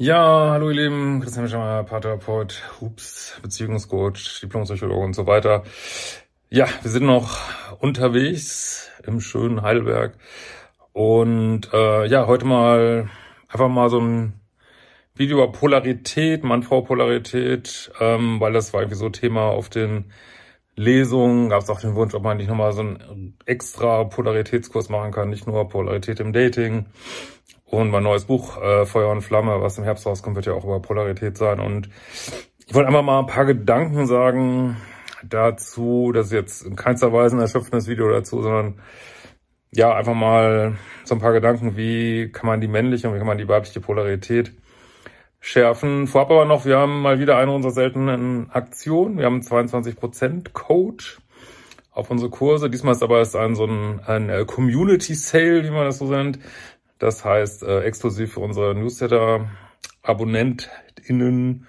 Ja, 0.00 0.50
hallo 0.52 0.70
ihr 0.70 0.76
Lieben, 0.76 1.20
Christian 1.20 1.48
Schemmer, 1.48 1.82
Paartherapeut, 1.82 2.62
Hups, 2.80 3.36
Beziehungscoach, 3.42 4.38
Diplompsychologe 4.40 5.04
und 5.04 5.12
so 5.12 5.26
weiter. 5.26 5.64
Ja, 6.50 6.68
wir 6.82 6.90
sind 6.92 7.04
noch 7.04 7.40
unterwegs 7.80 8.92
im 9.04 9.20
schönen 9.20 9.62
Heidelberg 9.62 10.16
und 10.92 11.72
äh, 11.72 12.06
ja, 12.06 12.28
heute 12.28 12.44
mal 12.44 13.10
einfach 13.48 13.68
mal 13.68 13.90
so 13.90 13.98
ein 13.98 14.34
Video 15.16 15.38
über 15.38 15.50
Polarität, 15.50 16.44
Mann-Frau-Polarität, 16.44 17.90
ähm, 17.98 18.38
weil 18.38 18.52
das 18.52 18.72
war 18.72 18.82
irgendwie 18.82 18.98
so 18.98 19.08
Thema 19.08 19.46
auf 19.46 19.68
den 19.68 20.12
Lesungen, 20.76 21.48
gab 21.48 21.62
es 21.62 21.70
auch 21.70 21.80
den 21.80 21.96
Wunsch, 21.96 22.14
ob 22.14 22.22
man 22.22 22.36
nicht 22.36 22.48
nochmal 22.48 22.70
so 22.70 22.82
einen 22.82 23.36
extra 23.46 24.04
Polaritätskurs 24.04 24.90
machen 24.90 25.10
kann, 25.10 25.28
nicht 25.28 25.48
nur 25.48 25.68
Polarität 25.68 26.20
im 26.20 26.32
Dating. 26.32 26.86
Und 27.70 27.90
mein 27.90 28.02
neues 28.02 28.24
Buch, 28.24 28.60
äh, 28.62 28.86
Feuer 28.86 29.10
und 29.10 29.20
Flamme, 29.20 29.60
was 29.60 29.78
im 29.78 29.84
Herbst 29.84 30.06
rauskommt, 30.06 30.36
wird 30.36 30.46
ja 30.46 30.54
auch 30.54 30.64
über 30.64 30.80
Polarität 30.80 31.36
sein. 31.36 31.60
Und 31.60 31.90
ich 32.66 32.74
wollte 32.74 32.88
einfach 32.88 33.02
mal 33.02 33.20
ein 33.20 33.26
paar 33.26 33.44
Gedanken 33.44 34.06
sagen 34.06 34.76
dazu. 35.22 36.12
Das 36.12 36.26
ist 36.26 36.32
jetzt 36.32 36.62
in 36.62 36.76
keinster 36.76 37.12
Weise 37.12 37.36
ein 37.36 37.40
erschöpfendes 37.40 37.86
Video 37.86 38.08
dazu, 38.10 38.42
sondern 38.42 38.80
ja, 39.70 39.94
einfach 39.94 40.14
mal 40.14 40.76
so 41.04 41.14
ein 41.14 41.20
paar 41.20 41.32
Gedanken, 41.32 41.76
wie 41.76 42.30
kann 42.32 42.46
man 42.46 42.60
die 42.60 42.68
männliche 42.68 43.08
und 43.08 43.14
wie 43.14 43.18
kann 43.18 43.26
man 43.26 43.38
die 43.38 43.48
weibliche 43.48 43.80
Polarität 43.80 44.52
schärfen. 45.40 46.06
Vorab 46.06 46.30
aber 46.30 46.44
noch, 46.46 46.64
wir 46.64 46.78
haben 46.78 47.02
mal 47.02 47.18
wieder 47.18 47.36
eine 47.36 47.52
unserer 47.52 47.72
seltenen 47.72 48.50
Aktionen. 48.50 49.18
Wir 49.18 49.26
haben 49.26 49.34
einen 49.34 49.68
22% 49.68 50.52
Code 50.52 51.04
auf 51.90 52.10
unsere 52.10 52.30
Kurse. 52.30 52.70
Diesmal 52.70 52.92
ist 52.92 53.02
aber 53.02 53.20
es 53.20 53.34
ein 53.36 53.54
so 53.54 53.66
ein, 53.66 54.00
ein 54.06 54.30
äh, 54.30 54.44
Community 54.46 55.14
Sale, 55.14 55.64
wie 55.64 55.70
man 55.70 55.84
das 55.84 55.98
so 55.98 56.06
nennt. 56.06 56.38
Das 56.98 57.24
heißt, 57.24 57.62
äh, 57.62 57.82
exklusiv 57.82 58.34
für 58.34 58.40
unsere 58.40 58.74
Newsletter-AbonnentInnen. 58.74 61.66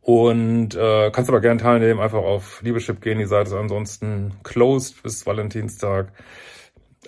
Und 0.00 0.74
äh, 0.74 1.10
kannst 1.10 1.28
aber 1.28 1.40
gerne 1.40 1.60
teilnehmen, 1.60 2.00
einfach 2.00 2.22
auf 2.22 2.62
Liebeschip 2.62 3.02
gehen. 3.02 3.18
Die 3.18 3.26
Seite 3.26 3.50
ist 3.50 3.56
ansonsten 3.56 4.36
closed 4.42 5.02
bis 5.02 5.26
Valentinstag. 5.26 6.12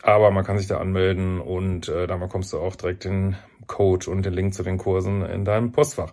Aber 0.03 0.31
man 0.31 0.45
kann 0.45 0.59
sich 0.59 0.67
da 0.67 0.79
anmelden 0.79 1.41
und 1.41 1.89
äh, 1.89 2.07
dann 2.07 2.21
bekommst 2.21 2.53
du 2.53 2.59
auch 2.59 2.77
direkt 2.77 3.05
den 3.05 3.37
Code 3.67 4.11
und 4.11 4.25
den 4.25 4.35
Link 4.35 4.55
zu 4.55 4.63
den 4.63 4.79
Kursen 4.79 5.23
in 5.23 5.45
deinem 5.45 5.73
Postfach. 5.73 6.13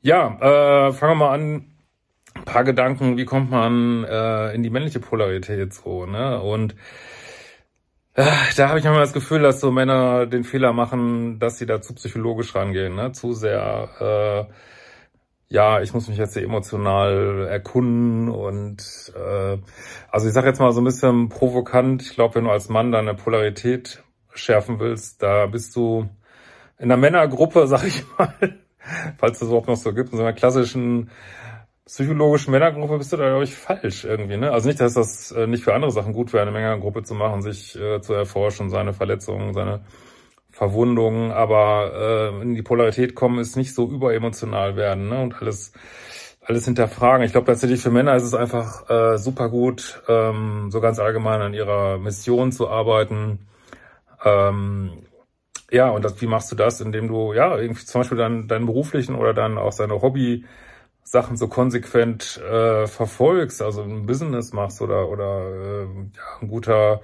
Ja, 0.00 0.88
äh, 0.88 0.92
fangen 0.92 1.12
wir 1.12 1.26
mal 1.26 1.34
an. 1.34 1.66
Ein 2.34 2.44
paar 2.44 2.64
Gedanken, 2.64 3.16
wie 3.16 3.24
kommt 3.24 3.50
man 3.50 4.04
äh, 4.04 4.54
in 4.54 4.62
die 4.62 4.70
männliche 4.70 5.00
Polarität 5.00 5.74
so, 5.74 6.06
ne? 6.06 6.40
Und 6.40 6.76
da 8.14 8.68
habe 8.68 8.78
ich 8.78 8.84
manchmal 8.84 9.04
das 9.04 9.12
Gefühl, 9.12 9.40
dass 9.40 9.60
so 9.60 9.70
Männer 9.70 10.26
den 10.26 10.44
Fehler 10.44 10.72
machen, 10.72 11.38
dass 11.38 11.58
sie 11.58 11.66
da 11.66 11.80
zu 11.80 11.94
psychologisch 11.94 12.54
rangehen, 12.54 12.94
ne? 12.94 13.12
Zu 13.12 13.32
sehr, 13.32 14.48
äh, 14.48 14.52
ja, 15.48 15.80
ich 15.80 15.94
muss 15.94 16.08
mich 16.08 16.18
jetzt 16.18 16.34
hier 16.34 16.44
emotional 16.44 17.46
erkunden 17.48 18.28
und 18.28 19.12
äh, 19.16 19.58
also 20.10 20.26
ich 20.28 20.32
sage 20.32 20.48
jetzt 20.48 20.60
mal 20.60 20.72
so 20.72 20.80
ein 20.80 20.84
bisschen 20.84 21.28
provokant, 21.28 22.02
ich 22.02 22.14
glaube, 22.14 22.36
wenn 22.36 22.44
du 22.44 22.50
als 22.50 22.68
Mann 22.68 22.92
deine 22.92 23.14
Polarität 23.14 24.02
schärfen 24.34 24.80
willst, 24.80 25.22
da 25.22 25.46
bist 25.46 25.74
du 25.76 26.08
in 26.78 26.88
der 26.88 26.98
Männergruppe, 26.98 27.66
sag 27.68 27.84
ich 27.84 28.04
mal, 28.18 28.34
falls 29.18 29.40
es 29.40 29.48
überhaupt 29.48 29.68
noch 29.68 29.76
so 29.76 29.92
gibt, 29.92 30.12
in 30.12 30.18
so 30.18 30.24
einer 30.24 30.32
klassischen 30.32 31.10
psychologischen 31.90 32.52
Männergruppe 32.52 32.98
bist 32.98 33.12
du 33.12 33.16
da, 33.16 33.28
glaube 33.28 33.44
ich, 33.44 33.56
falsch 33.56 34.04
irgendwie. 34.04 34.36
Ne? 34.36 34.52
Also 34.52 34.68
nicht, 34.68 34.80
dass 34.80 34.94
das 34.94 35.32
äh, 35.32 35.48
nicht 35.48 35.64
für 35.64 35.74
andere 35.74 35.90
Sachen 35.90 36.12
gut 36.12 36.32
wäre, 36.32 36.42
eine 36.42 36.52
Männergruppe 36.52 37.02
zu 37.02 37.14
machen, 37.14 37.42
sich 37.42 37.76
äh, 37.76 38.00
zu 38.00 38.14
erforschen, 38.14 38.70
seine 38.70 38.92
Verletzungen, 38.92 39.54
seine 39.54 39.80
Verwundungen, 40.50 41.32
aber 41.32 42.32
äh, 42.32 42.42
in 42.42 42.54
die 42.54 42.62
Polarität 42.62 43.16
kommen 43.16 43.40
ist 43.40 43.56
nicht 43.56 43.74
so 43.74 43.88
überemotional 43.88 44.76
werden 44.76 45.08
ne? 45.08 45.20
und 45.20 45.40
alles 45.40 45.72
alles 46.42 46.64
hinterfragen. 46.64 47.24
Ich 47.24 47.32
glaube 47.32 47.46
tatsächlich 47.46 47.80
für 47.80 47.90
Männer 47.90 48.14
ist 48.14 48.24
es 48.24 48.34
einfach 48.34 48.88
äh, 48.88 49.18
super 49.18 49.48
gut, 49.48 50.02
ähm, 50.08 50.68
so 50.70 50.80
ganz 50.80 50.98
allgemein 50.98 51.40
an 51.40 51.54
ihrer 51.54 51.98
Mission 51.98 52.52
zu 52.52 52.68
arbeiten. 52.68 53.48
Ähm, 54.24 55.06
ja, 55.70 55.90
und 55.90 56.04
das, 56.04 56.20
wie 56.20 56.26
machst 56.26 56.50
du 56.50 56.56
das, 56.56 56.80
indem 56.80 57.08
du 57.08 57.32
ja 57.32 57.56
irgendwie 57.56 57.84
zum 57.84 58.00
Beispiel 58.00 58.18
dann 58.18 58.48
deinen 58.48 58.66
beruflichen 58.66 59.14
oder 59.14 59.34
dann 59.34 59.58
auch 59.58 59.72
seine 59.72 60.02
Hobby 60.02 60.44
Sachen 61.02 61.36
so 61.36 61.48
konsequent 61.48 62.38
äh, 62.38 62.86
verfolgst, 62.86 63.62
also 63.62 63.82
ein 63.82 64.06
Business 64.06 64.52
machst 64.52 64.80
oder 64.80 65.08
oder 65.08 65.48
äh, 65.48 65.84
ja, 66.16 66.40
ein 66.40 66.48
guter 66.48 67.00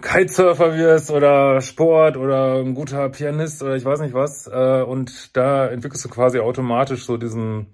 Kitesurfer 0.00 0.76
wirst 0.76 1.10
oder 1.10 1.60
Sport 1.60 2.16
oder 2.16 2.56
ein 2.56 2.74
guter 2.74 3.08
Pianist 3.08 3.62
oder 3.62 3.76
ich 3.76 3.84
weiß 3.84 4.00
nicht 4.00 4.14
was. 4.14 4.46
Äh, 4.46 4.82
und 4.82 5.36
da 5.36 5.66
entwickelst 5.68 6.04
du 6.04 6.08
quasi 6.08 6.38
automatisch 6.38 7.04
so 7.04 7.16
diesen 7.16 7.68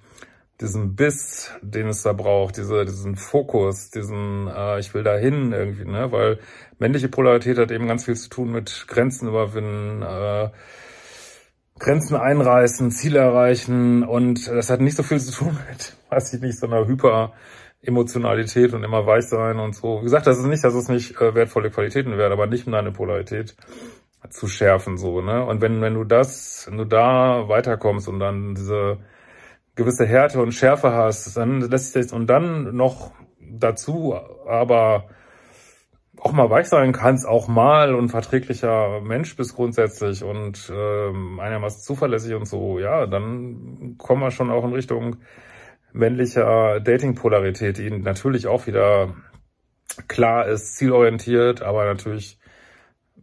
diesen 0.62 0.94
Biss, 0.94 1.50
den 1.60 1.88
es 1.88 2.02
da 2.02 2.12
braucht, 2.12 2.56
diese, 2.56 2.84
diesen 2.84 3.16
Fokus, 3.16 3.90
diesen 3.90 4.46
äh, 4.46 4.78
ich 4.78 4.94
will 4.94 5.02
dahin 5.02 5.52
irgendwie, 5.52 5.84
ne? 5.84 6.12
Weil 6.12 6.38
männliche 6.78 7.08
Polarität 7.08 7.58
hat 7.58 7.70
eben 7.70 7.88
ganz 7.88 8.04
viel 8.04 8.14
zu 8.14 8.28
tun 8.30 8.52
mit 8.52 8.86
Grenzen 8.86 9.28
überwinden, 9.28 10.02
äh, 10.02 10.50
Grenzen 11.82 12.16
einreißen, 12.16 12.92
Ziele 12.92 13.18
erreichen 13.18 14.04
und 14.04 14.46
das 14.46 14.70
hat 14.70 14.80
nicht 14.80 14.96
so 14.96 15.02
viel 15.02 15.20
zu 15.20 15.32
tun 15.32 15.58
mit, 15.68 15.96
weiß 16.10 16.34
ich 16.34 16.40
nicht, 16.40 16.58
so 16.58 16.66
einer 16.66 16.86
Hyper-Emotionalität 16.86 18.72
und 18.72 18.84
immer 18.84 19.04
weich 19.06 19.26
sein 19.26 19.58
und 19.58 19.74
so. 19.74 19.98
Wie 20.00 20.04
gesagt, 20.04 20.26
das 20.26 20.38
ist 20.38 20.46
nicht, 20.46 20.62
dass 20.62 20.74
es 20.74 20.88
nicht 20.88 21.20
äh, 21.20 21.34
wertvolle 21.34 21.70
Qualitäten 21.70 22.16
wären, 22.16 22.32
aber 22.32 22.46
nicht 22.46 22.66
um 22.66 22.72
deine 22.72 22.92
Polarität 22.92 23.56
zu 24.30 24.46
schärfen, 24.46 24.96
so, 24.96 25.20
ne? 25.20 25.44
Und 25.44 25.60
wenn, 25.60 25.80
wenn 25.82 25.94
du 25.94 26.04
das, 26.04 26.66
wenn 26.68 26.78
du 26.78 26.84
da 26.84 27.48
weiterkommst 27.48 28.06
und 28.06 28.20
dann 28.20 28.54
diese 28.54 28.98
gewisse 29.74 30.06
Härte 30.06 30.40
und 30.40 30.52
Schärfe 30.52 30.92
hast, 30.92 31.36
dann 31.36 31.60
lässt 31.60 31.92
sich 31.92 32.04
das, 32.04 32.12
und 32.12 32.28
dann 32.28 32.76
noch 32.76 33.10
dazu 33.40 34.14
aber 34.46 35.08
auch 36.22 36.32
mal 36.32 36.50
weich 36.50 36.68
sein 36.68 36.92
kannst, 36.92 37.26
auch 37.26 37.48
mal 37.48 37.96
und 37.96 38.08
verträglicher 38.08 39.00
Mensch 39.00 39.34
bist 39.34 39.56
grundsätzlich 39.56 40.22
und 40.22 40.72
ähm, 40.72 41.40
einigermaßen 41.40 41.82
zuverlässig 41.82 42.34
und 42.34 42.46
so, 42.46 42.78
ja, 42.78 43.06
dann 43.06 43.96
kommen 43.98 44.22
wir 44.22 44.30
schon 44.30 44.50
auch 44.50 44.64
in 44.64 44.72
Richtung 44.72 45.16
männlicher 45.92 46.78
Dating-Polarität, 46.78 47.78
die 47.78 47.90
natürlich 47.90 48.46
auch 48.46 48.68
wieder 48.68 49.14
klar 50.06 50.46
ist, 50.46 50.76
zielorientiert, 50.76 51.60
aber 51.60 51.86
natürlich 51.86 52.38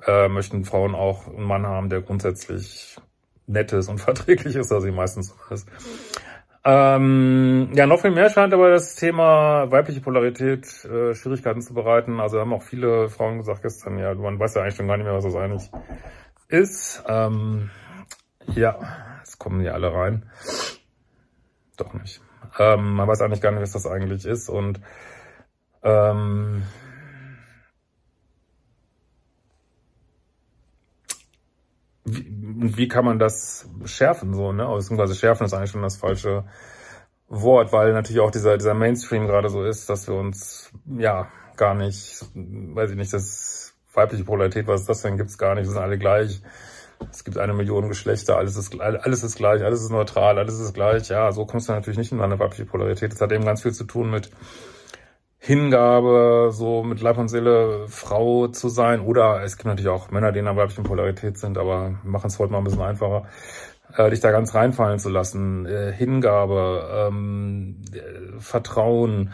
äh, 0.06 0.28
möchten 0.28 0.66
Frauen 0.66 0.94
auch 0.94 1.28
einen 1.28 1.44
Mann 1.44 1.66
haben, 1.66 1.90
der 1.90 2.02
grundsätzlich 2.02 2.98
nett 3.48 3.72
ist 3.72 3.88
und 3.88 4.00
verträglich 4.02 4.58
ist, 4.58 4.74
also 4.74 4.86
sie 4.86 4.92
meistens 4.92 5.30
so 5.30 5.54
ist. 5.54 5.70
Ähm, 6.66 7.70
ja, 7.74 7.88
noch 7.88 8.02
viel 8.02 8.12
mehr 8.12 8.30
scheint 8.30 8.54
aber 8.54 8.70
das 8.70 8.96
Thema 8.96 9.72
weibliche 9.72 10.02
Polarität 10.02 10.66
äh, 10.86 11.16
Schwierigkeiten 11.16 11.62
zu 11.62 11.74
bereiten. 11.74 12.20
Also 12.20 12.40
haben 12.40 12.54
auch 12.54 12.64
viele 12.64 13.10
Frauen 13.10 13.38
gesagt 13.38 13.62
gestern, 13.62 13.98
ja, 13.98 14.14
man 14.14 14.40
weiß 14.40 14.56
ja 14.56 14.62
eigentlich 14.62 14.76
schon 14.76 14.88
gar 14.88 14.98
nicht 14.98 15.06
mehr, 15.06 15.16
was 15.16 15.24
das 15.24 15.36
eigentlich 15.36 15.70
ist. 16.50 17.04
Ähm, 17.08 17.70
ja, 18.48 18.78
jetzt 19.20 19.40
kommen 19.40 19.62
die 19.62 19.70
alle 19.70 19.94
rein. 19.94 20.30
Doch 21.78 21.94
nicht. 21.94 22.22
Ähm, 22.58 22.94
man 22.94 23.08
weiß 23.08 23.22
eigentlich 23.22 23.42
gar 23.42 23.52
nicht, 23.52 23.62
was 23.62 23.72
das 23.72 23.88
eigentlich 23.88 24.26
ist. 24.26 24.50
Und 24.50 24.82
ähm, 25.84 26.64
wie, 32.16 32.78
wie 32.78 32.88
kann 32.88 33.06
man 33.06 33.20
das 33.20 33.68
schärfen 33.86 34.34
so, 34.34 34.52
ne? 34.52 34.68
Beziehungsweise 34.68 35.16
schärfen 35.16 35.46
ist 35.46 35.54
eigentlich 35.54 35.72
schon 35.72 35.82
das 35.82 35.98
falsche 35.98 36.46
Wort, 37.28 37.72
weil 37.72 37.94
natürlich 37.94 38.22
auch 38.22 38.32
dieser, 38.32 38.58
dieser 38.58 38.74
Mainstream 38.74 39.28
gerade 39.28 39.50
so 39.50 39.64
ist, 39.64 39.90
dass 39.90 40.08
wir 40.08 40.16
uns 40.16 40.72
ja 40.98 41.30
gar 41.58 41.76
nicht, 41.76 42.26
weiß 42.34 42.92
ich 42.92 42.98
nicht, 42.98 43.14
das 43.14 43.74
weibliche 43.94 44.24
Polarität, 44.24 44.68
was 44.68 44.82
ist 44.82 44.90
das 44.90 45.02
denn, 45.02 45.18
gibt's 45.18 45.38
gar 45.38 45.56
nicht, 45.56 45.66
wir 45.66 45.72
sind 45.72 45.82
alle 45.82 45.98
gleich. 45.98 46.42
Es 47.12 47.24
gibt 47.24 47.38
eine 47.38 47.54
Million 47.54 47.88
Geschlechter, 47.88 48.38
alles 48.38 48.58
ist, 48.58 48.80
alles 48.80 49.24
ist 49.24 49.38
gleich, 49.38 49.64
alles 49.64 49.82
ist 49.82 49.90
neutral, 49.90 50.38
alles 50.38 50.60
ist 50.60 50.74
gleich. 50.74 51.08
Ja, 51.08 51.32
so 51.32 51.46
kommst 51.46 51.70
du 51.70 51.74
natürlich 51.74 51.98
nicht 51.98 52.12
in 52.12 52.20
eine 52.20 52.40
weibliche 52.40 52.66
Polarität. 52.66 53.14
Das 53.14 53.22
hat 53.22 53.32
eben 53.32 53.46
ganz 53.46 53.62
viel 53.62 53.72
zu 53.72 53.86
tun 53.86 54.10
mit 54.10 54.32
Hingabe, 55.40 56.50
so 56.52 56.84
mit 56.84 57.02
Leib 57.02 57.18
und 57.18 57.30
Seele 57.30 57.88
Frau 57.88 58.50
zu 58.50 58.68
sein. 58.68 59.00
Oder 59.00 59.42
es 59.44 59.56
gibt 59.56 59.68
natürlich 59.68 59.88
auch 59.90 60.12
Männer, 60.12 60.32
die 60.32 60.40
in 60.40 60.48
einer 60.48 60.58
weiblichen 60.58 60.84
Polarität 60.84 61.38
sind, 61.38 61.58
aber 61.58 61.98
machen 62.04 62.28
es 62.28 62.38
heute 62.40 62.52
mal 62.52 62.58
ein 62.58 62.66
bisschen 62.66 62.82
einfacher, 62.82 63.24
äh, 63.96 64.10
dich 64.10 64.20
da 64.20 64.32
ganz 64.32 64.54
reinfallen 64.54 65.00
zu 65.00 65.10
lassen. 65.10 65.66
Äh, 65.66 65.94
Hingabe, 65.94 67.08
ähm, 67.10 67.82
äh, 67.94 68.40
Vertrauen, 68.40 69.32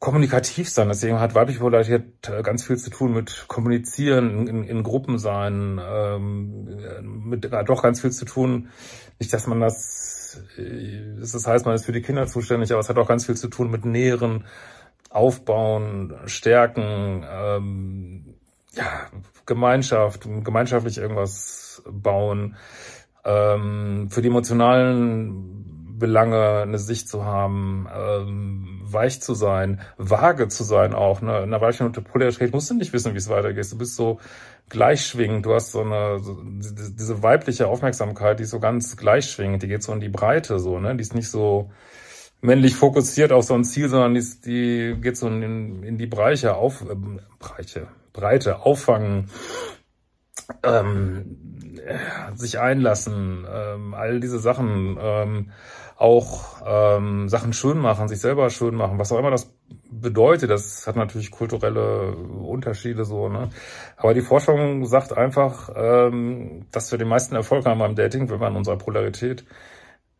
kommunikativ 0.00 0.70
sein. 0.70 0.88
Deswegen 0.88 1.20
hat 1.20 1.34
weibliche 1.34 1.60
Polarität 1.60 2.28
äh, 2.28 2.42
ganz 2.42 2.64
viel 2.64 2.76
zu 2.76 2.90
tun 2.90 3.12
mit 3.12 3.44
Kommunizieren, 3.46 4.48
in, 4.48 4.64
in 4.64 4.82
Gruppen 4.82 5.18
sein, 5.18 5.78
ähm, 5.80 6.64
mit 7.02 7.52
hat 7.52 7.68
doch 7.68 7.82
ganz 7.82 8.00
viel 8.00 8.10
zu 8.10 8.24
tun. 8.24 8.70
Nicht, 9.20 9.32
dass 9.32 9.46
man 9.46 9.60
das, 9.60 10.40
äh, 10.56 11.20
das 11.20 11.46
heißt, 11.46 11.66
man 11.66 11.74
ist 11.74 11.84
für 11.84 11.92
die 11.92 12.02
Kinder 12.02 12.26
zuständig, 12.26 12.72
aber 12.72 12.80
es 12.80 12.88
hat 12.88 12.96
auch 12.98 13.06
ganz 13.06 13.26
viel 13.26 13.36
zu 13.36 13.48
tun 13.48 13.70
mit 13.70 13.84
Nähren, 13.84 14.46
aufbauen, 15.10 16.14
stärken, 16.26 17.26
ähm, 17.28 18.34
ja, 18.72 19.08
Gemeinschaft, 19.44 20.28
gemeinschaftlich 20.44 20.98
irgendwas 20.98 21.82
bauen, 21.90 22.56
ähm, 23.24 24.08
für 24.10 24.22
die 24.22 24.28
emotionalen 24.28 25.96
Belange 25.98 26.62
eine 26.62 26.78
Sicht 26.78 27.08
zu 27.08 27.24
haben, 27.24 27.86
ähm, 27.94 28.80
weich 28.82 29.20
zu 29.20 29.34
sein, 29.34 29.80
vage 29.98 30.48
zu 30.48 30.64
sein 30.64 30.94
auch. 30.94 31.20
Ne? 31.20 31.42
In 31.42 31.50
der 31.50 31.60
weichen 31.60 31.92
Polarität 31.92 32.52
musst 32.52 32.70
du 32.70 32.74
nicht 32.74 32.92
wissen, 32.92 33.12
wie 33.12 33.18
es 33.18 33.28
weitergeht. 33.28 33.70
Du 33.70 33.78
bist 33.78 33.96
so 33.96 34.18
gleichschwingend, 34.68 35.44
du 35.44 35.54
hast 35.54 35.72
so 35.72 35.82
eine, 35.82 36.18
so, 36.20 36.42
diese 36.42 37.22
weibliche 37.22 37.68
Aufmerksamkeit, 37.68 38.38
die 38.38 38.44
ist 38.44 38.50
so 38.50 38.60
ganz 38.60 38.96
gleichschwingend, 38.96 39.62
die 39.62 39.68
geht 39.68 39.82
so 39.82 39.92
in 39.92 40.00
die 40.00 40.08
Breite 40.08 40.58
so, 40.58 40.78
ne? 40.80 40.96
Die 40.96 41.02
ist 41.02 41.14
nicht 41.14 41.28
so, 41.28 41.70
männlich 42.40 42.74
fokussiert 42.74 43.32
auf 43.32 43.44
so 43.44 43.54
ein 43.54 43.64
Ziel, 43.64 43.88
sondern 43.88 44.14
die, 44.14 44.24
die 44.44 45.00
geht 45.00 45.16
so 45.16 45.28
in, 45.28 45.82
in 45.82 45.98
die 45.98 46.06
Breite 46.06 46.56
auf, 46.56 46.82
äh, 46.82 46.94
Breite, 47.38 47.88
Breite, 48.12 48.60
auffangen, 48.60 49.30
ähm, 50.62 51.36
sich 52.34 52.58
einlassen, 52.58 53.46
ähm, 53.50 53.94
all 53.94 54.20
diese 54.20 54.38
Sachen, 54.38 54.98
ähm, 55.00 55.52
auch 55.96 56.62
ähm, 56.64 57.28
Sachen 57.28 57.52
schön 57.52 57.78
machen, 57.78 58.08
sich 58.08 58.20
selber 58.20 58.48
schön 58.48 58.74
machen, 58.74 58.98
was 58.98 59.12
auch 59.12 59.18
immer 59.18 59.30
das 59.30 59.52
bedeutet. 59.90 60.48
Das 60.48 60.86
hat 60.86 60.96
natürlich 60.96 61.30
kulturelle 61.30 62.16
Unterschiede 62.16 63.04
so. 63.04 63.28
Ne? 63.28 63.50
Aber 63.98 64.14
die 64.14 64.22
Forschung 64.22 64.86
sagt 64.86 65.16
einfach, 65.16 65.70
ähm, 65.76 66.66
dass 66.72 66.90
wir 66.90 66.98
den 66.98 67.08
meisten 67.08 67.34
Erfolg 67.34 67.66
haben 67.66 67.80
beim 67.80 67.96
Dating, 67.96 68.30
wenn 68.30 68.40
wir 68.40 68.48
in 68.48 68.56
unserer 68.56 68.78
Polarität 68.78 69.44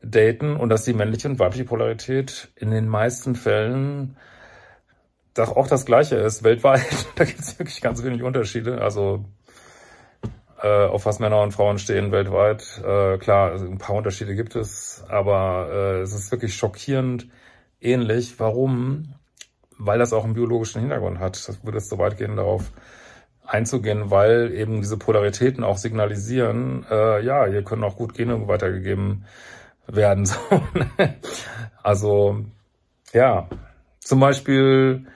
daten 0.03 0.57
und 0.57 0.69
dass 0.69 0.85
die 0.85 0.95
männliche 0.95 1.29
und 1.29 1.39
weibliche 1.39 1.65
Polarität 1.65 2.49
in 2.57 2.71
den 2.71 2.89
meisten 2.89 3.35
Fällen 3.35 4.17
doch 5.35 5.57
auch 5.57 5.69
das 5.69 5.87
Gleiche 5.87 6.17
ist 6.17 6.43
weltweit. 6.43 6.87
da 7.17 7.25
gibt 7.25 7.41
es 7.41 7.59
wirklich 7.59 7.81
ganz 7.81 8.03
wenig 8.03 8.23
Unterschiede. 8.23 8.81
Also 8.81 9.25
äh, 10.63 10.87
auf 10.87 11.07
was 11.07 11.19
Männer 11.19 11.41
und 11.43 11.53
Frauen 11.53 11.79
stehen 11.79 12.13
weltweit. 12.13 12.81
Äh, 12.85 13.19
klar, 13.19 13.53
also 13.53 13.67
ein 13.67 13.79
paar 13.79 13.97
Unterschiede 13.97 14.35
gibt 14.35 14.57
es, 14.57 15.05
aber 15.09 15.69
äh, 15.71 16.01
es 16.01 16.13
ist 16.13 16.31
wirklich 16.33 16.55
schockierend 16.57 17.29
ähnlich. 17.81 18.39
Warum? 18.39 19.15
Weil 19.79 19.99
das 19.99 20.13
auch 20.13 20.25
einen 20.25 20.35
biologischen 20.35 20.81
Hintergrund 20.81 21.21
hat. 21.21 21.49
Das 21.49 21.65
würde 21.65 21.79
jetzt 21.79 21.89
so 21.89 21.99
weit 21.99 22.19
gehen, 22.19 22.37
darauf 22.37 22.73
einzugehen, 23.47 24.11
weil 24.11 24.53
eben 24.53 24.81
diese 24.81 24.97
Polaritäten 24.97 25.65
auch 25.65 25.79
signalisieren, 25.79 26.85
äh, 26.91 27.25
ja, 27.25 27.47
hier 27.47 27.65
können 27.65 27.83
auch 27.83 27.97
gut 27.97 28.15
Gene 28.15 28.47
weitergegeben 28.47 29.07
werden. 29.07 29.60
So, 30.25 30.39
ne? 30.75 31.17
also 31.83 32.45
ja, 33.13 33.49
zum 34.01 34.21
Beispiel, 34.21 35.07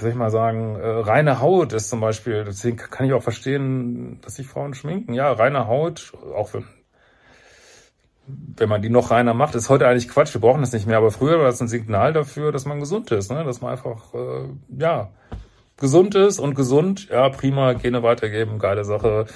soll 0.00 0.10
ich 0.10 0.14
mal 0.14 0.30
sagen, 0.30 0.76
äh, 0.76 0.86
reine 0.86 1.40
Haut 1.40 1.72
ist 1.72 1.88
zum 1.88 2.00
Beispiel, 2.00 2.44
deswegen 2.44 2.76
kann 2.76 3.06
ich 3.06 3.12
auch 3.12 3.22
verstehen, 3.22 4.20
dass 4.22 4.36
sich 4.36 4.46
Frauen 4.46 4.74
schminken. 4.74 5.14
Ja, 5.14 5.32
reine 5.32 5.66
Haut, 5.66 6.12
auch 6.34 6.54
wenn 6.54 6.64
wenn 8.26 8.68
man 8.68 8.82
die 8.82 8.88
noch 8.88 9.10
reiner 9.10 9.34
macht, 9.34 9.54
ist 9.54 9.68
heute 9.68 9.86
eigentlich 9.86 10.08
Quatsch, 10.08 10.32
wir 10.34 10.40
brauchen 10.40 10.60
das 10.60 10.72
nicht 10.72 10.86
mehr. 10.86 10.98
Aber 10.98 11.10
früher 11.10 11.38
war 11.38 11.46
das 11.46 11.60
ein 11.60 11.68
Signal 11.68 12.12
dafür, 12.12 12.52
dass 12.52 12.64
man 12.64 12.80
gesund 12.80 13.10
ist, 13.10 13.30
ne? 13.30 13.44
dass 13.44 13.60
man 13.60 13.72
einfach, 13.72 14.14
äh, 14.14 14.48
ja, 14.78 15.10
gesund 15.82 16.14
ist 16.14 16.38
und 16.38 16.54
gesund, 16.54 17.08
ja, 17.10 17.28
prima, 17.28 17.72
Gene 17.72 18.04
weitergeben, 18.04 18.60
geile 18.60 18.84
Sache. 18.84 19.26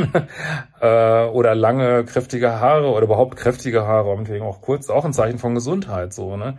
äh, 0.80 1.24
oder 1.26 1.54
lange, 1.54 2.04
kräftige 2.04 2.60
Haare 2.60 2.90
oder 2.90 3.04
überhaupt 3.04 3.36
kräftige 3.36 3.86
Haare, 3.86 4.14
meinetwegen 4.16 4.44
auch 4.44 4.60
kurz, 4.60 4.90
auch 4.90 5.04
ein 5.04 5.12
Zeichen 5.12 5.38
von 5.38 5.54
Gesundheit, 5.54 6.12
so, 6.12 6.36
ne? 6.36 6.58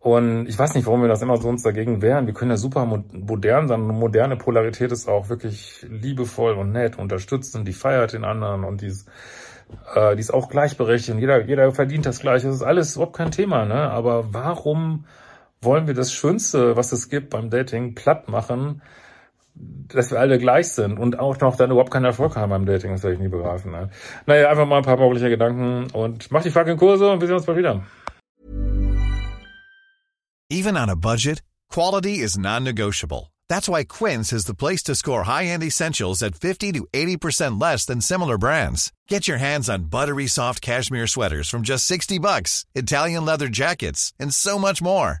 Und 0.00 0.48
ich 0.48 0.58
weiß 0.58 0.74
nicht, 0.74 0.86
warum 0.86 1.02
wir 1.02 1.08
das 1.08 1.22
immer 1.22 1.36
so 1.36 1.48
uns 1.48 1.62
dagegen 1.62 2.02
wehren. 2.02 2.26
Wir 2.26 2.34
können 2.34 2.50
ja 2.50 2.56
super 2.56 2.84
modern 2.86 3.68
sein. 3.68 3.82
Moderne 3.82 4.36
Polarität 4.36 4.90
ist 4.90 5.08
auch 5.08 5.28
wirklich 5.28 5.86
liebevoll 5.88 6.54
und 6.54 6.72
nett, 6.72 6.98
unterstützend, 6.98 7.68
die 7.68 7.72
feiert 7.72 8.12
den 8.12 8.24
anderen 8.24 8.64
und 8.64 8.80
die 8.80 8.88
ist, 8.88 9.08
äh, 9.94 10.16
die 10.16 10.20
ist 10.20 10.34
auch 10.34 10.48
gleichberechtigt 10.48 11.14
und 11.14 11.20
jeder, 11.20 11.44
jeder 11.44 11.70
verdient 11.70 12.06
das 12.06 12.18
Gleiche. 12.18 12.48
Das 12.48 12.56
ist 12.56 12.62
alles 12.62 12.96
überhaupt 12.96 13.16
kein 13.16 13.30
Thema, 13.30 13.64
ne? 13.64 13.90
Aber 13.90 14.32
warum 14.32 15.04
wollen 15.62 15.86
wir 15.86 15.94
das 15.94 16.12
Schönste, 16.12 16.76
was 16.76 16.92
es 16.92 17.08
gibt 17.08 17.30
beim 17.30 17.50
Dating, 17.50 17.94
platt 17.94 18.28
machen, 18.28 18.82
dass 19.54 20.10
wir 20.10 20.18
alle 20.18 20.38
gleich 20.38 20.68
sind 20.72 20.98
und 20.98 21.18
auch 21.18 21.38
noch 21.40 21.56
dann 21.56 21.70
überhaupt 21.70 21.92
keinen 21.92 22.06
Erfolg 22.06 22.36
haben 22.36 22.50
beim 22.50 22.66
Dating, 22.66 22.92
das 22.92 23.02
werde 23.02 23.14
ich 23.14 23.20
nie 23.20 23.28
begreifen. 23.28 23.70
Ne? 23.70 23.90
Naja, 24.26 24.48
einfach 24.50 24.66
mal 24.66 24.78
ein 24.78 24.84
paar 24.84 24.96
bauliche 24.96 25.28
Gedanken 25.28 25.90
und 25.92 26.30
mach 26.30 26.42
die 26.42 26.50
fucking 26.50 26.76
Kurse 26.76 27.10
und 27.10 27.20
wir 27.20 27.28
sehen 27.28 27.36
uns 27.36 27.46
bald 27.46 27.58
wieder. 27.58 27.82
Even 30.50 30.76
on 30.76 30.90
a 30.90 30.96
budget, 30.96 31.42
quality 31.70 32.18
is 32.18 32.36
non-negotiable. 32.36 33.32
That's 33.48 33.68
why 33.68 33.84
Quince 33.84 34.32
is 34.32 34.46
the 34.46 34.54
place 34.54 34.82
to 34.84 34.94
score 34.94 35.24
high-end 35.24 35.62
essentials 35.62 36.22
at 36.22 36.34
50 36.34 36.72
to 36.72 36.86
80% 36.92 37.60
less 37.60 37.84
than 37.86 38.00
similar 38.00 38.38
brands. 38.38 38.92
Get 39.08 39.28
your 39.28 39.38
hands 39.38 39.68
on 39.68 39.90
buttery 39.90 40.26
soft 40.26 40.60
cashmere 40.60 41.06
sweaters 41.06 41.48
from 41.48 41.62
just 41.62 41.86
60 41.86 42.18
bucks, 42.18 42.64
Italian 42.74 43.24
leather 43.24 43.48
jackets, 43.48 44.12
and 44.18 44.32
so 44.34 44.58
much 44.58 44.82
more. 44.82 45.20